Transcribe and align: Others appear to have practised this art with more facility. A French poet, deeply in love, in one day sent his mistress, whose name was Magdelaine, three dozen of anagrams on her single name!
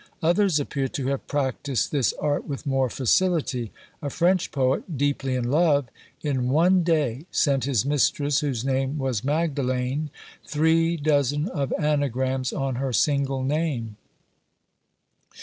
Others 0.23 0.59
appear 0.59 0.87
to 0.87 1.09
have 1.09 1.27
practised 1.27 1.91
this 1.91 2.11
art 2.13 2.47
with 2.47 2.65
more 2.65 2.89
facility. 2.89 3.71
A 4.01 4.09
French 4.09 4.51
poet, 4.51 4.97
deeply 4.97 5.35
in 5.35 5.51
love, 5.51 5.89
in 6.23 6.49
one 6.49 6.81
day 6.81 7.27
sent 7.29 7.65
his 7.65 7.85
mistress, 7.85 8.39
whose 8.39 8.65
name 8.65 8.97
was 8.97 9.21
Magdelaine, 9.23 10.09
three 10.43 10.97
dozen 10.97 11.49
of 11.49 11.71
anagrams 11.73 12.51
on 12.51 12.77
her 12.77 12.91
single 12.91 13.43
name! 13.43 13.95